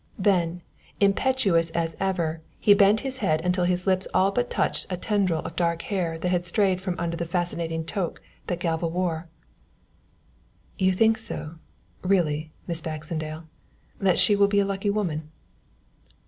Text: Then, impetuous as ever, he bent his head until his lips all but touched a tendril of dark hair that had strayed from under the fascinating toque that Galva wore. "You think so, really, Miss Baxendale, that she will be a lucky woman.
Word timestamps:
Then, 0.17 0.63
impetuous 0.99 1.69
as 1.75 1.95
ever, 1.99 2.41
he 2.59 2.73
bent 2.73 3.01
his 3.01 3.17
head 3.19 3.39
until 3.45 3.65
his 3.65 3.85
lips 3.85 4.07
all 4.15 4.31
but 4.31 4.49
touched 4.49 4.87
a 4.91 4.97
tendril 4.97 5.41
of 5.45 5.55
dark 5.55 5.83
hair 5.83 6.17
that 6.17 6.29
had 6.31 6.43
strayed 6.43 6.81
from 6.81 6.95
under 6.97 7.15
the 7.15 7.23
fascinating 7.23 7.85
toque 7.85 8.19
that 8.47 8.59
Galva 8.59 8.87
wore. 8.87 9.29
"You 10.79 10.91
think 10.91 11.19
so, 11.19 11.59
really, 12.01 12.51
Miss 12.65 12.81
Baxendale, 12.81 13.43
that 13.99 14.17
she 14.17 14.35
will 14.35 14.47
be 14.47 14.59
a 14.61 14.65
lucky 14.65 14.89
woman. 14.89 15.29